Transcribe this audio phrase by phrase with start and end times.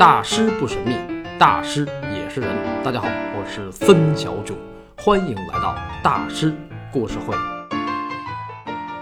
[0.00, 0.94] 大师不神秘，
[1.38, 2.56] 大师也是人。
[2.82, 4.56] 大家好，我是孙小九，
[4.96, 6.56] 欢迎来到大师
[6.90, 7.36] 故事会。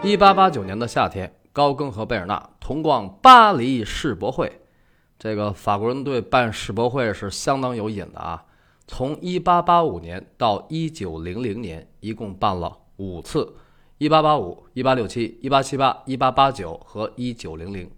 [0.02, 4.60] 一八八九年的夏天，高更和贝尔纳同逛巴黎世博会。
[5.20, 8.46] 这个法国人对办世博会是相当有瘾的啊！
[8.88, 13.54] 从一八八五年到一九零零年，一共办了五次：
[13.98, 17.88] 一八八五、一八六七、一八七八、一八八九和一九零零。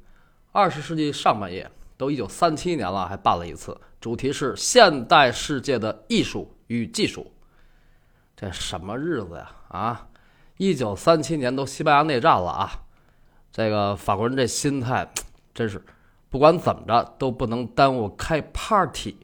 [0.53, 1.71] 二十世纪上半叶，
[2.01, 7.30] 都一九三七年了，还办了一次，主题是现代世界的艺术与技术。
[8.34, 9.51] 这什么日子呀？
[9.69, 10.09] 啊，
[10.56, 12.84] 一九三七年都西班牙内战了啊！
[13.52, 15.12] 这个法国人这心态，
[15.52, 15.84] 真是
[16.30, 19.19] 不管怎么着都不能耽误开 party。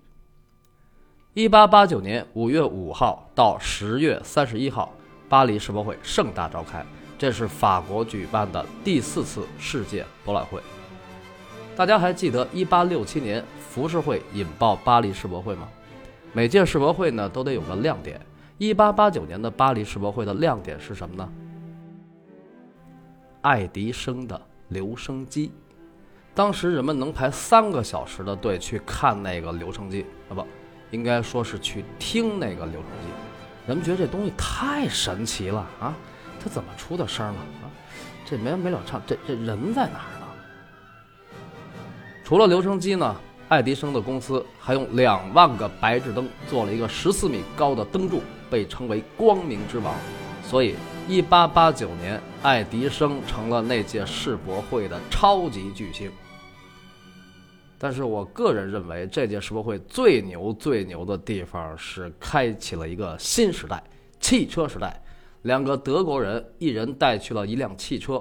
[1.32, 4.92] 一八八九年五月五号到十月三十一号，
[5.30, 6.84] 巴黎世博会盛大召开，
[7.16, 10.60] 这是法国举办的第四次世界博览会。
[11.76, 15.68] 大家还记得1867年浮世绘引爆巴黎世博会吗？
[16.32, 18.18] 每届世博会呢都得有个亮点。
[18.58, 21.28] 1889年的巴黎世博会的亮点是什么呢？
[23.42, 25.52] 爱迪生的留声机。
[26.34, 30.46] 当时人们能排三个小时的队去看那个留声机啊，不，
[30.90, 33.08] 应该说是去听那个留声机。
[33.66, 35.94] 人们觉得这东西太神奇了啊！
[36.42, 37.40] 它怎么出的声呢？
[37.62, 37.68] 啊，
[38.24, 40.25] 这没完没了唱，这这人在哪儿？
[42.26, 43.14] 除了留声机呢，
[43.48, 49.94] 爱迪生的公司还用两万个白炽灯做了一个十四米高的灯柱，被称为“光明之王”。
[50.42, 50.74] 所以，
[51.06, 56.10] 一八八九年，爱迪生成了那届世博会的超级巨星。
[57.78, 63.80] 但是我个人认为，这届世博会最牛最牛的地方是开启了一个新时代——
[64.18, 65.00] 汽车时代。
[65.42, 68.20] 两个德国人，一人带去了一辆汽车。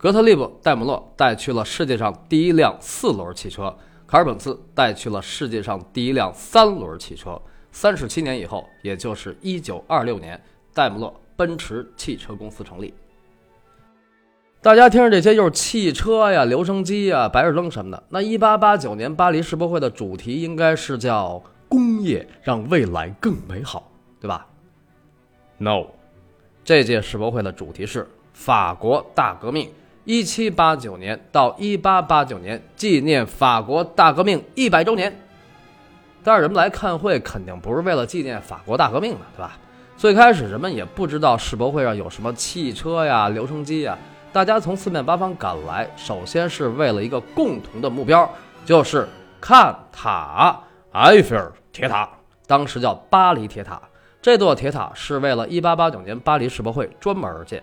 [0.00, 3.64] 格特利布·戴姆勒带去了世界上第一辆四轮汽车，
[4.06, 7.38] 卡尔本茨带去了世界上第一辆三轮汽车。
[7.70, 10.42] 三十七年以后，也就是一九二六年，
[10.72, 12.94] 戴姆勒奔驰汽车公司成立。
[14.62, 18.02] 大家听着这些，就是汽车呀、留声机呀、白日灯什么的。
[18.08, 24.46] 那一八八九年巴黎世博会的主题应该是叫“工业让未来更美好”，对吧
[25.58, 25.88] ？No，
[26.64, 29.68] 这届世博会的主题是法国大革命。
[30.04, 35.14] 一七八九年到一八八九年，纪念法国大革命一百周年。
[36.22, 39.58] 但是人们来看会，肯定不是为了纪念法国大革命的，对吧？
[39.96, 43.96] 最开始人们也不知道世博会上有什么汽车呀、留声机呀。
[44.32, 48.28] 大家从四面八方赶来，首先是为了一个共同的目标，
[48.64, 49.06] 就是
[49.40, 50.58] 看塔——
[50.92, 52.08] 埃菲尔铁塔，
[52.46, 53.80] 当时叫巴黎铁塔。
[54.22, 57.62] 这座铁塔是为了一八八九年巴黎世博会专门而建。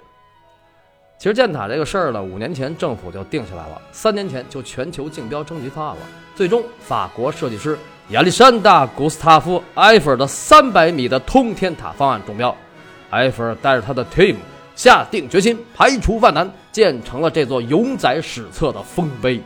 [1.17, 6.01] 其实建塔这个事儿呢，五年前政府就定下来了，三年前就全球竞标征集方案了。
[6.35, 7.75] 最终，法国设计师
[8.09, 12.55] 亚历山大·古斯塔夫·埃菲尔的三百米的通天塔方案中标。
[13.09, 14.35] 埃菲尔带着他的 team
[14.75, 19.41] 下定决心，排除万难，建成了这座永载史册的丰碑。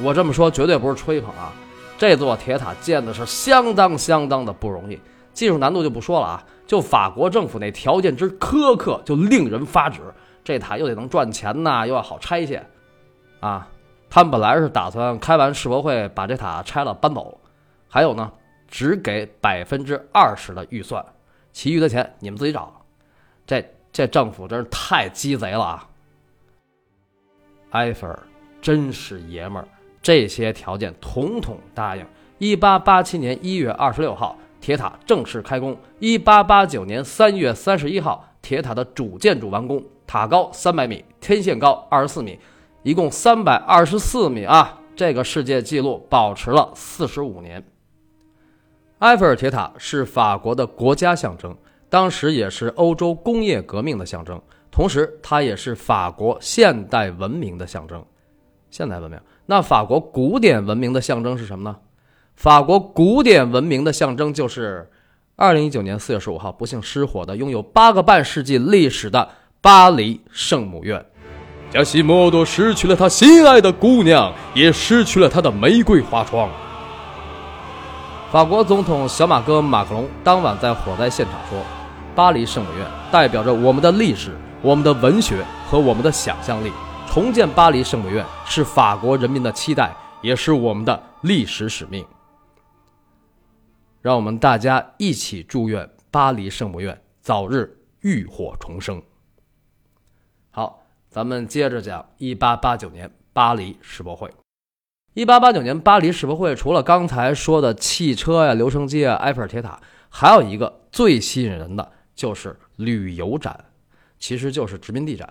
[0.00, 1.52] 我这么说绝对不是吹捧啊，
[1.98, 5.00] 这座铁塔建的是相当相当的不容易，
[5.34, 10.00] 技术难度就不说了啊，就法国政府那条件之苛刻，就令人发指。
[10.48, 12.64] 这塔又得能赚钱呐，又要好拆卸，
[13.40, 13.68] 啊，
[14.08, 17.38] 他们本来是打算开完世博会把这塔拆了搬走，
[17.86, 18.32] 还有呢，
[18.66, 21.04] 只给百分之二十的预算，
[21.52, 22.80] 其余的钱你们自己找。
[23.46, 25.86] 这这政府真是太鸡贼了啊！
[27.72, 28.18] 埃菲尔
[28.62, 29.68] 真是爷们儿，
[30.00, 32.06] 这些条件统统答应。
[32.38, 39.84] 一八八七年一月二十六号，铁塔正式开工；一八八九年三月三十一号，铁塔的主建筑完工。
[40.06, 42.38] 塔高三百米，天线高二十四米，
[42.82, 44.80] 一共三百二十四米啊！
[44.96, 47.62] 这个世界纪录保持了四十五年。
[49.00, 51.54] 埃菲尔铁塔是法国的国家象征，
[51.90, 58.02] 当时也是欧洲工业革命的象征，同时它也是法国现代文明的象征。
[58.70, 61.76] 现代文明，那法国古典文明的象征是什么呢？
[62.34, 64.90] 法国古典文明的象征就是
[65.40, 69.28] 二零一九年四月十五号不幸失火的，拥有八个半世纪历史的。
[69.60, 71.04] 巴黎圣母院，
[71.70, 76.50] 加西莫多失去了他心爱的姑娘，也失去了他的玫瑰花窗。
[78.32, 81.60] 法国总统小马哥马克龙当晚在火灾现场说
[82.16, 85.36] ：“巴黎圣母院代表着我们的历史、我们的文学
[85.68, 86.72] 和我们的想象力。
[87.08, 92.04] 重建巴黎圣母院是法国人民的期待，也是我们的历史使命。
[94.00, 99.02] 让我们大家一起祝愿巴黎圣母院早日浴火重生。”
[100.50, 104.30] 好，咱们接着讲一八八九年巴黎世博会。
[105.14, 113.64] 一八八九年巴黎世博会，除了刚才说的汽车呀、留声机啊、埃菲尔铁塔，还有一个最吸引人的就是旅游展，
[114.18, 115.28] 其实就是殖民地展。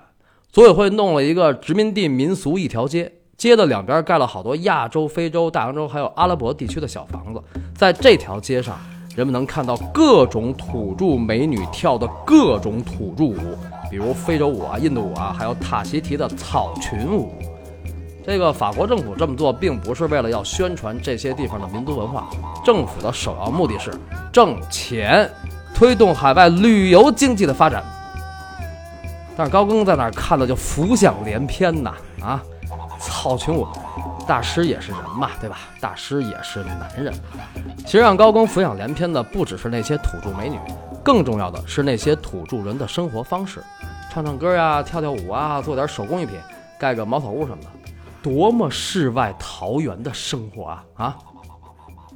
[0.49, 7.39] 组委会弄了一个殖民地民俗一条街，街的两边盖了好多亚洲、非洲、大洋洲还有阿拉伯地区的小房子，
[7.75, 8.75] 在这条街上，
[9.15, 13.55] 人们能看到各种土著美女跳的各种土著舞，
[13.91, 17.31] 比如非洲舞啊、印度舞啊，还有塔希提的草裙舞。
[18.25, 22.27] 这个法国政府这么做，并不是为了要宣传这些地方的民族文化，
[22.65, 23.93] 政府的首要目的是
[24.33, 25.29] 挣钱，
[25.75, 27.83] 推动海外旅游经济的发展。
[29.37, 32.43] 但是高更在那儿看的就浮想联翩呐啊！
[32.99, 33.67] 草裙舞，
[34.27, 35.57] 大师也是人嘛，对吧？
[35.79, 37.13] 大师也是男人。
[37.85, 40.57] 其实让高更浮想联翩的不只是那些土著美女，
[41.03, 43.63] 更重要的是那些土著人的生活方式，
[44.11, 46.37] 唱唱歌呀，跳跳舞啊，做点手工艺品，
[46.79, 47.69] 盖个茅草屋什么的。
[48.21, 51.17] 多么世外桃源的生活啊啊！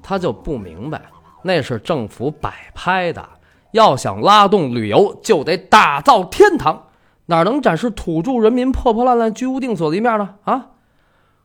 [0.04, 1.01] 他就不明白，
[1.42, 3.24] 那是政府摆拍的。
[3.71, 6.83] 要想拉动旅游，就得打造天堂，
[7.31, 10.36] 哪能展示土著人民破破烂烂、居无定所的一面呢？
[10.44, 10.68] 啊！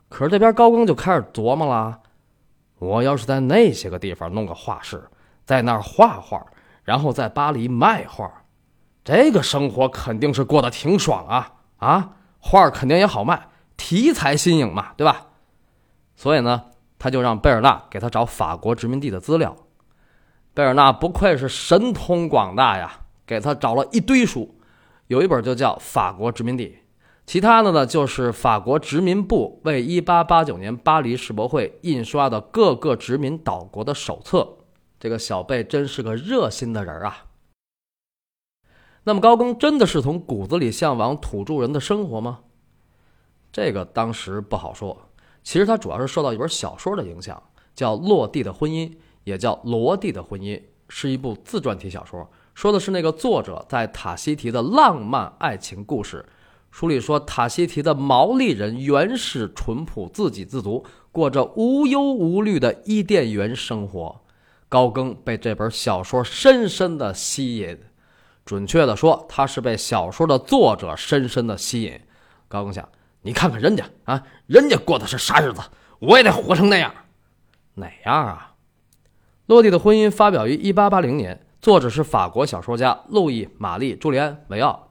[0.08, 2.00] 可是这边高更就开始琢磨了：
[2.80, 5.04] 我要是在那些个地方弄个画室，
[5.44, 6.44] 在那儿画画，
[6.82, 8.28] 然后在巴黎卖画，
[9.04, 12.16] 这个生活肯定是过得挺爽啊啊！
[12.40, 13.46] 画肯定也好卖。
[13.76, 15.26] 题材新颖嘛，对吧？
[16.16, 16.64] 所以呢，
[16.98, 19.54] 他就让贝尔纳给他找法国殖民地的资料。
[20.52, 22.90] 贝尔纳不愧是神通广大呀，
[23.24, 24.55] 给他找了一堆书，
[25.08, 26.66] 有一本就叫《法国殖民地》，
[27.26, 34.58] 其他的呢就是法国殖民部为1889年巴黎世博会印刷的各个殖民岛国的手册。
[34.98, 37.26] 这个小贝真是个热心的人啊。
[39.04, 42.40] 那么高更真的是从骨子里向往土著人的生活吗？
[43.52, 45.08] 这个当时不好说，
[45.44, 47.40] 其实他主要是受到一本小说的影响，
[47.74, 48.88] 叫《落地的婚姻》，
[49.22, 56.24] 也叫《罗蒂的婚姻》，是一部自传体小说，说的是那个作者在塔希提的浪漫爱情故事。
[56.70, 60.82] 书里说，塔希提的毛利人原始淳朴、自给自足，
[61.12, 64.22] 过着无忧无虑的伊甸园生活。
[64.70, 67.78] 高更被这本小说深深的吸引，
[68.46, 72.00] 准确的说，他是被小说的作者深深的吸引。
[72.48, 72.88] 高更想。
[73.20, 75.60] 你看看人家啊，人家过的是啥日子？
[75.98, 76.90] 我也得活成那样。
[77.74, 78.54] 哪样啊？
[79.44, 84.88] 洛蒂的婚姻发表于一八八零年，作者是法国小说家路易·玛丽·朱利安·维奥，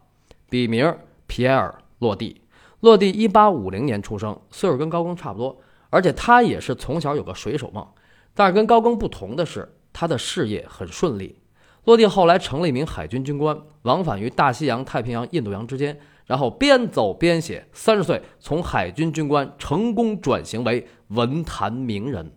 [0.50, 0.94] 笔名
[1.26, 2.42] 皮埃尔·洛蒂。
[2.82, 5.58] 洛蒂一八五零年出生，岁数跟高更差不多，
[5.90, 7.88] 而且他也是从小有个水手梦。
[8.34, 11.40] 但是跟高更不同的是，他的事业很顺利。
[11.86, 15.98] 洛蒂后来成了一名海军军官，往返于大西洋、太平洋、印度洋之间。
[16.26, 22.34] 然后边走边写，三十岁从海军军官成功转型为文坛名人。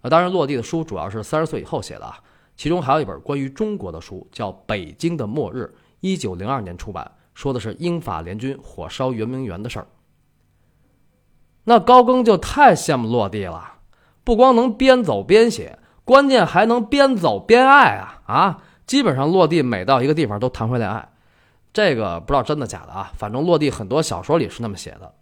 [0.00, 2.18] 啊，当然，落地的书主要是三十岁以后写的啊，
[2.56, 9.86] 其中还有一本关于中国的书，叫《北京的末日》，一九零二年出版，说的是英法联军火烧圆明园的事儿。
[11.64, 13.74] 那高更就太羡慕落地了，
[14.24, 18.62] 不光能边走边写，关键还能边走边爱啊啊！
[18.86, 21.08] 基本上落地每到一个地方都谈回恋爱。
[21.72, 25.12] 这个不知道真的假的啊，反正落地很多小说里是那么写的。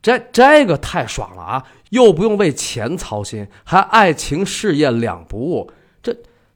[0.00, 5.72] 这这个太爽了啊，又不用为钱操心，还爱情事业两不误。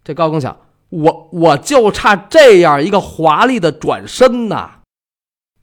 [0.05, 0.57] 这高更想，
[0.91, 4.81] 我我就差这样一个华丽的转身呐。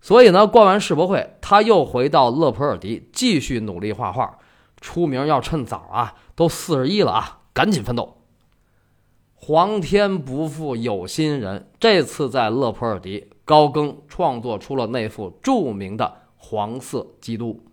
[0.01, 4.37] 所以呢，逛完世博会，他又回到勒普尔迪继续努力画画。
[4.81, 8.17] 出名要趁早啊，都四十一了啊，赶紧奋斗。
[9.35, 13.29] 皇天不负有心人，这次在勒普尔迪。
[13.43, 17.65] 高更创作出了那幅著名的黄色基督。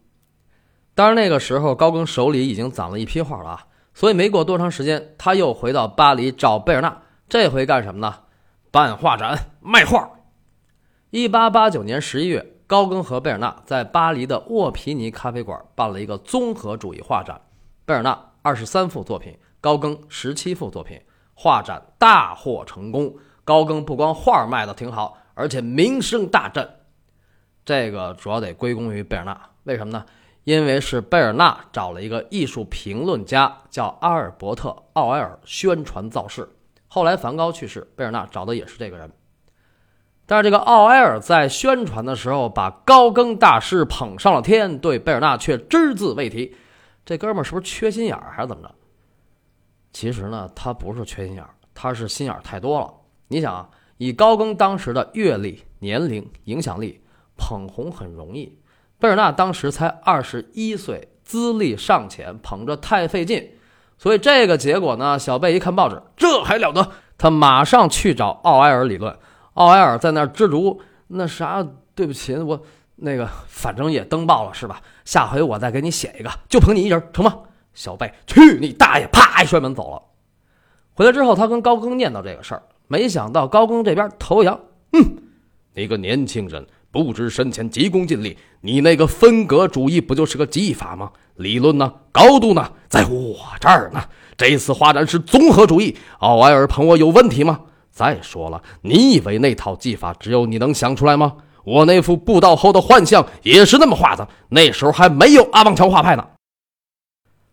[0.94, 3.66] 当然，那个时候高更手里已经攒了一批画了啊，
[3.96, 7.00] 所以没过多长时间，他又回到巴黎找贝尔纳。
[7.30, 8.14] 这回干什么呢？
[8.70, 10.10] 办画展卖画。
[11.08, 17.40] 一八八九年十一月，高更和贝尔纳在巴黎的沃皮尼咖啡馆办了一个综合主义画展。
[17.86, 21.00] 贝尔纳二十三幅作品，高更十七幅作品，
[21.32, 23.16] 画展大获成功。
[23.44, 25.16] 高更不光画卖的挺好。
[25.32, 26.68] 而且名声大振，
[27.64, 29.40] 这个主要得归功于贝尔纳。
[29.64, 30.04] 为什么呢？
[30.46, 36.48] 因为是贝尔纳找了一个艺术评论家，叫阿尔伯特·奥埃尔宣传造势。
[36.86, 39.10] 后来梵高去世，贝尔纳找的也是这个人。
[40.24, 46.54] 但是这个奥埃尔在宣传的时候，把高更大师捧上了天，对贝尔纳却只字未提。
[47.04, 48.72] 这哥们儿是不是缺心眼儿，还是怎么着？
[49.92, 52.94] 其实呢，他不是缺心眼儿，他是心眼儿太多了。
[53.26, 53.68] 你想啊。
[53.98, 57.00] 以高更当时的阅历、年龄、影响力，
[57.34, 58.58] 捧红很容易。
[58.98, 63.52] 贝尔纳当时才二十一岁，资历尚浅，捧着太费劲。
[63.98, 66.90] 所以这个结果呢，小贝一看报纸，这还了得？
[67.18, 69.16] 他马上去找奥埃尔理论。
[69.54, 72.60] 奥埃尔在那儿支竹，那啥，对不起，我
[72.96, 74.80] 那个反正也登报了，是吧？
[75.04, 77.38] 下回我再给你写一个，就捧你一人，成吗？
[77.72, 79.06] 小贝，去你大爷！
[79.08, 80.02] 啪一摔门走了。
[80.94, 84.58] 回来之后，他跟高更念叨这个事儿，没想到高更这边头一扬，
[84.92, 85.16] 嗯，
[85.74, 86.66] 你个年轻人
[87.04, 91.10] 不知深浅，急功近利，你那个分隔主义不就是个技法吗？
[91.36, 91.92] 理论呢？
[92.10, 92.72] 高度呢？
[92.88, 94.02] 在我这儿呢。
[94.36, 97.60] 这次画展是综合主义，奥埃尔捧我有问题吗？
[97.90, 101.36] 再说了，你以为那套技法只有你能想出来吗？
[101.64, 106.26] 我那幅布道后的幻象也是那么画的，那时候还没有阿旺桥画派呢。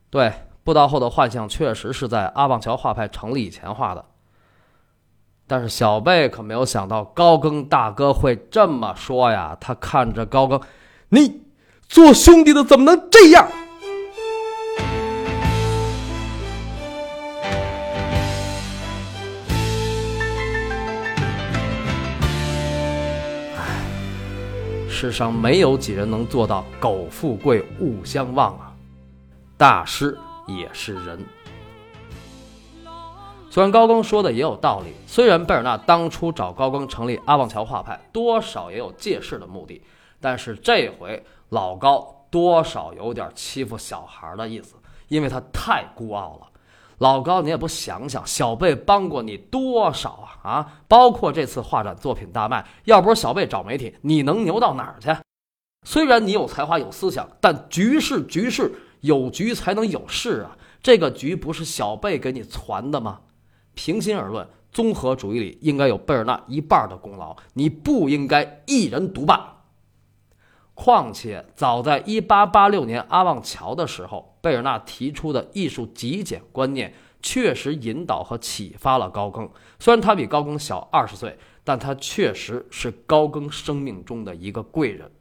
[0.09, 0.31] 对，
[0.63, 4.05] 布道后的幻象确实是在阿旺桥画派成立以前画的，
[5.55, 9.55] 但是小贝可没有想到高更大哥会这么说呀。
[9.61, 10.59] 他看着高更，
[11.09, 11.41] 你
[11.87, 13.47] 做兄弟的怎么能这样？
[24.89, 28.73] 世上没有几人能做到苟富贵勿相忘啊！
[29.55, 30.17] 大师
[30.47, 31.23] 也是人。
[33.53, 39.79] 虽然高更说的也有道理，虽然贝尔纳当初找高更成立阿旺桥画派，多少也有借势的目的，
[40.19, 44.73] 但是这回老高多少有点欺负小孩的意思，
[45.07, 46.47] 因为他太孤傲了。
[46.97, 50.73] 老高，你也不想想，小贝帮过你多少啊啊！
[50.87, 55.15] 包括这次画展作品大卖，要不是小贝找媒体，你能牛到哪儿去？
[55.85, 60.57] 虽然你有才华有思想，但局势局势有局才能有势啊！
[60.81, 63.19] 这个局不是小贝给你攒的吗？
[63.73, 69.63] 平心而论，综合主义里应该有贝尔纳一半的功劳，你不应该一人独霸。
[70.75, 79.49] 况且，早在1886年阿旺桥的时候，贝尔纳提出的艺术极简观念确实引导和启发了高更。
[79.79, 85.11] 虽然他比高更小二十岁，但他确实是高更生命中的一个贵人。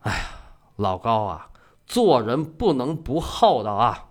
[0.00, 0.24] 哎呀，
[0.76, 1.50] 老高啊，
[1.86, 4.10] 做人不能不厚道啊！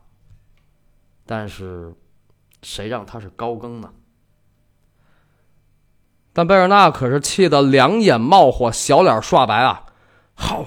[1.25, 1.93] 但是，
[2.63, 3.91] 谁让他是高更呢？
[6.35, 9.85] 但贝尔纳可是气得两眼冒火，小脸刷白啊！
[10.33, 10.65] 好，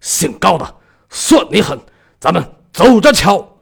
[0.00, 0.74] 姓高的，
[1.08, 1.78] 算你狠！
[2.18, 3.58] 咱们走着瞧。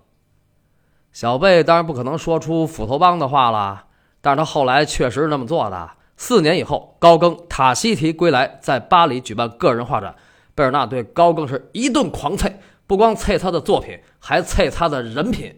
[1.13, 3.85] 小贝当然不可能说出斧头帮的话了，
[4.23, 5.91] 但是他后来确实是那么做的。
[6.17, 10.15] 四年以后，高更塔西提归来，在巴黎举办个人画展，
[10.55, 12.51] 贝尔纳对高更是一顿狂啐，
[12.87, 15.55] 不光啐他的作品，还啐他的人品。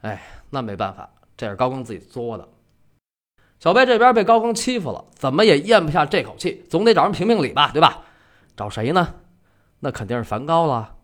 [0.00, 0.22] 哎，
[0.56, 2.48] 那没办法，这是高更自己作的。
[3.60, 8.04] 小贝这边被高更欺负了，怎么也咽不下这口气，总得找人评评理吧，对吧？
[8.56, 9.16] 找谁呢？
[9.80, 10.94] 那肯定是梵高了。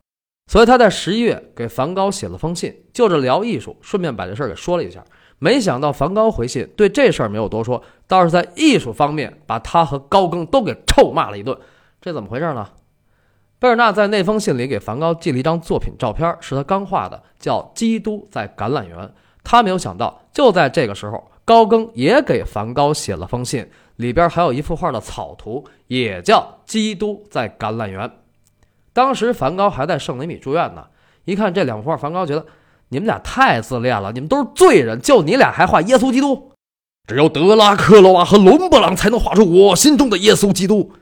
[0.50, 5.04] 所以他在十一月给梵高写了封信，就着聊艺术，顺便把这事儿给说了一下。
[5.38, 11.54] 没想到梵高回信，对这事儿没有多说，倒是在艺术方面把他和高更都给臭骂了一顿。
[12.00, 12.70] 这怎么回事呢？
[13.58, 18.98] 贝尔纳在那封信里给梵高寄了一张作品照片，是他刚画的，叫《基督在橄榄园》。
[19.44, 23.68] 他没有想到，就在这个时候，高更也给梵高写了封信。
[23.96, 28.08] 里边还有一幅画的草图，也叫《基督在橄榄园》。
[28.92, 30.86] 当时梵高还在圣雷米住院呢。
[31.24, 32.44] 一看这两幅画，梵高觉得
[32.88, 36.52] 你们俩太自恋了，你们都是罪人，就你俩还画耶稣基督？
[37.06, 40.92] 只有德拉克罗瓦和伦勃朗才能画出我心中的耶稣基督。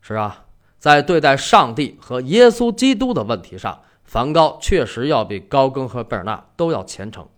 [0.00, 0.46] 是啊，
[0.78, 7.28] 在对待上帝和耶稣基督的问题上，梵高确实要比高更和贝尔纳都要虔诚。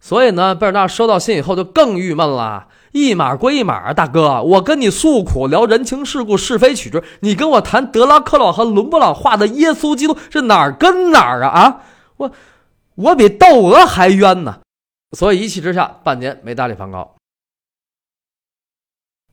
[0.00, 2.66] 所以呢，贝尔纳收到信以后就更郁闷了。
[2.90, 11.48] 一码归一码，大哥，我跟你诉苦，聊人情世故、是非曲直，你跟我谈德拉克洛和伦勃朗画的耶稣基督，是哪儿跟哪儿啊？
[11.48, 11.80] 啊，
[12.16, 12.32] 我
[12.96, 14.60] 我比窦娥还冤呢。
[15.12, 17.14] 所以一气之下，半年没搭理梵高。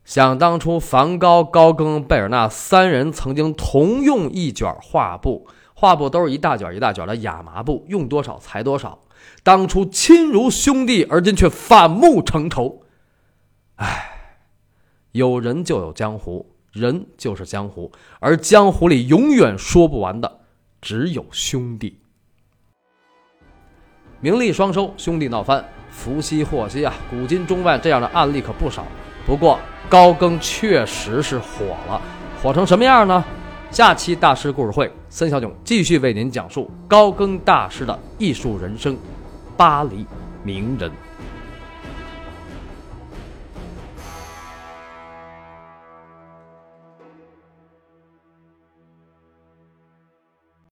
[0.05, 5.47] 想当初，梵高、高更、贝尔纳三人曾经同用一卷画布，
[5.81, 8.99] 画布都是一大卷一大卷的亚麻布，用多少裁多少。
[9.41, 12.83] 当初亲如兄弟，而今却反目成仇。
[13.77, 14.11] 唉，
[15.11, 20.41] 有人就有江湖，人就是江湖，而江湖里永远说不完的
[20.79, 21.99] 只有兄弟。
[24.19, 26.93] 名利双收，兄弟闹翻，福兮祸兮啊！
[27.09, 28.85] 古今中外这样的案例可不少。
[29.25, 29.59] 不过
[29.89, 31.99] 高更确实是火了，
[32.39, 33.25] 火成什么样呢？
[33.71, 38.97] 下期大师故事会，森小囧继续为您讲述高更大师的艺术人生——
[39.55, 40.05] 巴黎
[40.43, 40.91] 名人。